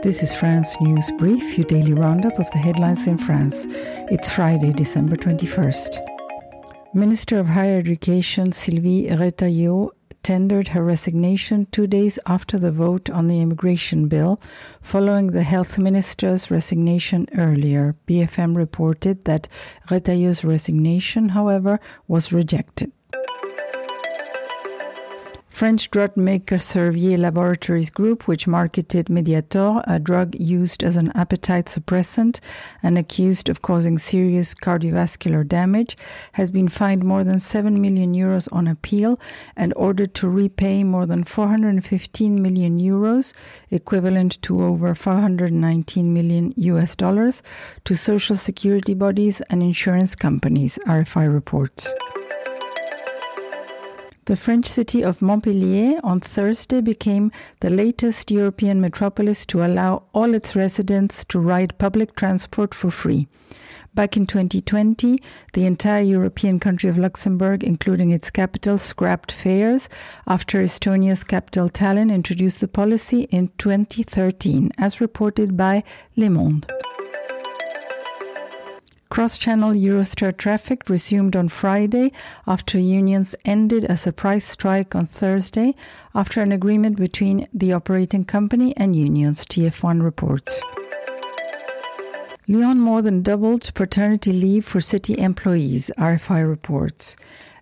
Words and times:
This 0.00 0.22
is 0.22 0.32
France 0.32 0.80
News 0.80 1.10
Brief, 1.18 1.58
your 1.58 1.66
daily 1.66 1.92
roundup 1.92 2.38
of 2.38 2.48
the 2.52 2.58
headlines 2.58 3.08
in 3.08 3.18
France. 3.18 3.66
It's 3.68 4.32
Friday, 4.32 4.72
December 4.72 5.16
21st. 5.16 6.94
Minister 6.94 7.40
of 7.40 7.48
Higher 7.48 7.80
Education 7.80 8.52
Sylvie 8.52 9.08
Retailleau 9.08 9.90
tendered 10.22 10.68
her 10.68 10.84
resignation 10.84 11.66
two 11.72 11.88
days 11.88 12.16
after 12.26 12.60
the 12.60 12.70
vote 12.70 13.10
on 13.10 13.26
the 13.26 13.40
immigration 13.40 14.06
bill, 14.06 14.40
following 14.80 15.32
the 15.32 15.42
health 15.42 15.78
minister's 15.78 16.48
resignation 16.48 17.26
earlier. 17.36 17.96
BFM 18.06 18.54
reported 18.56 19.24
that 19.24 19.48
Retailleau's 19.88 20.44
resignation, 20.44 21.30
however, 21.30 21.80
was 22.06 22.32
rejected. 22.32 22.92
French 25.58 25.90
drug 25.90 26.16
maker 26.16 26.54
Servier 26.54 27.18
Laboratories 27.18 27.90
Group, 27.90 28.28
which 28.28 28.46
marketed 28.46 29.10
Mediator, 29.10 29.82
a 29.88 29.98
drug 29.98 30.36
used 30.36 30.84
as 30.84 30.94
an 30.94 31.10
appetite 31.16 31.64
suppressant 31.64 32.38
and 32.80 32.96
accused 32.96 33.48
of 33.48 33.60
causing 33.60 33.98
serious 33.98 34.54
cardiovascular 34.54 35.44
damage, 35.44 35.96
has 36.34 36.52
been 36.52 36.68
fined 36.68 37.02
more 37.02 37.24
than 37.24 37.40
7 37.40 37.82
million 37.82 38.14
euros 38.14 38.48
on 38.52 38.68
appeal 38.68 39.18
and 39.56 39.74
ordered 39.74 40.14
to 40.14 40.28
repay 40.28 40.84
more 40.84 41.06
than 41.06 41.24
415 41.24 42.40
million 42.40 42.78
euros, 42.78 43.32
equivalent 43.68 44.40
to 44.42 44.62
over 44.62 44.94
419 44.94 46.14
million 46.14 46.54
US 46.56 46.94
dollars, 46.94 47.42
to 47.82 47.96
social 47.96 48.36
security 48.36 48.94
bodies 48.94 49.40
and 49.50 49.60
insurance 49.64 50.14
companies, 50.14 50.78
RFI 50.86 51.34
reports. 51.34 51.92
The 54.28 54.36
French 54.36 54.66
city 54.66 55.02
of 55.02 55.22
Montpellier 55.22 56.00
on 56.04 56.20
Thursday 56.20 56.82
became 56.82 57.32
the 57.60 57.70
latest 57.70 58.30
European 58.30 58.78
metropolis 58.78 59.46
to 59.46 59.64
allow 59.64 60.02
all 60.12 60.34
its 60.34 60.54
residents 60.54 61.24
to 61.30 61.38
ride 61.38 61.78
public 61.78 62.14
transport 62.14 62.74
for 62.74 62.90
free. 62.90 63.26
Back 63.94 64.18
in 64.18 64.26
2020, 64.26 65.18
the 65.54 65.64
entire 65.64 66.02
European 66.02 66.60
country 66.60 66.90
of 66.90 66.98
Luxembourg, 66.98 67.64
including 67.64 68.10
its 68.10 68.28
capital, 68.28 68.76
scrapped 68.76 69.32
fares 69.32 69.88
after 70.26 70.62
Estonia's 70.62 71.24
capital 71.24 71.70
Tallinn 71.70 72.12
introduced 72.12 72.60
the 72.60 72.68
policy 72.68 73.22
in 73.30 73.48
2013, 73.56 74.72
as 74.76 75.00
reported 75.00 75.56
by 75.56 75.82
Le 76.16 76.28
Monde. 76.28 76.70
Cross-channel 79.10 79.72
Eurostar 79.72 80.36
traffic 80.36 80.88
resumed 80.90 81.34
on 81.34 81.48
Friday 81.48 82.12
after 82.46 82.78
unions 82.78 83.34
ended 83.44 83.84
a 83.84 83.96
surprise 83.96 84.44
strike 84.44 84.94
on 84.94 85.06
Thursday 85.06 85.74
after 86.14 86.42
an 86.42 86.52
agreement 86.52 86.96
between 86.96 87.48
the 87.52 87.72
operating 87.72 88.24
company 88.24 88.76
and 88.76 88.94
unions, 88.94 89.44
TF1 89.46 90.02
reports. 90.02 90.60
Lyon 92.46 92.80
more 92.80 93.02
than 93.02 93.22
doubled 93.22 93.72
paternity 93.74 94.32
leave 94.32 94.64
for 94.64 94.80
city 94.80 95.18
employees, 95.18 95.90
RFI 95.98 96.48
reports. 96.48 97.16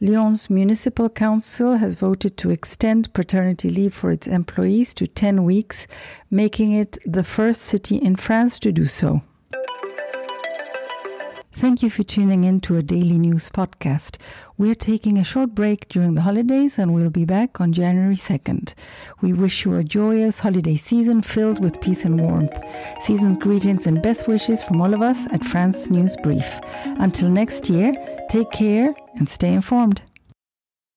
Lyon's 0.00 0.50
municipal 0.50 1.08
council 1.08 1.76
has 1.76 1.94
voted 1.94 2.36
to 2.38 2.50
extend 2.50 3.12
paternity 3.12 3.70
leave 3.70 3.94
for 3.94 4.10
its 4.10 4.26
employees 4.26 4.92
to 4.94 5.06
10 5.06 5.44
weeks, 5.44 5.86
making 6.30 6.72
it 6.72 6.98
the 7.06 7.22
first 7.22 7.62
city 7.62 7.96
in 7.96 8.16
France 8.16 8.58
to 8.58 8.72
do 8.72 8.86
so. 8.86 9.22
Thank 11.62 11.80
you 11.80 11.90
for 11.90 12.02
tuning 12.02 12.42
in 12.42 12.60
to 12.62 12.76
a 12.76 12.82
daily 12.82 13.18
news 13.18 13.48
podcast. 13.48 14.16
We're 14.58 14.74
taking 14.74 15.16
a 15.16 15.22
short 15.22 15.54
break 15.54 15.88
during 15.88 16.16
the 16.16 16.22
holidays 16.22 16.76
and 16.76 16.92
we'll 16.92 17.08
be 17.08 17.24
back 17.24 17.60
on 17.60 17.72
January 17.72 18.16
2nd. 18.16 18.74
We 19.20 19.32
wish 19.32 19.64
you 19.64 19.76
a 19.76 19.84
joyous 19.84 20.40
holiday 20.40 20.74
season 20.74 21.22
filled 21.22 21.62
with 21.62 21.80
peace 21.80 22.04
and 22.04 22.20
warmth. 22.20 22.60
Season's 23.02 23.38
greetings 23.38 23.86
and 23.86 24.02
best 24.02 24.26
wishes 24.26 24.60
from 24.60 24.80
all 24.80 24.92
of 24.92 25.02
us 25.02 25.32
at 25.32 25.44
France 25.44 25.88
News 25.88 26.16
Brief. 26.24 26.58
Until 26.98 27.28
next 27.28 27.70
year, 27.70 27.94
take 28.28 28.50
care 28.50 28.92
and 29.14 29.28
stay 29.28 29.52
informed. 29.52 30.02